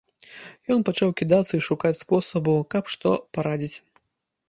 Ён 0.75 0.81
пачаў 0.87 1.13
кідацца 1.21 1.53
і 1.59 1.63
шукаць 1.69 2.01
спосабу, 2.01 2.59
каб 2.75 2.83
што 2.97 3.09
парадзіць. 3.37 3.75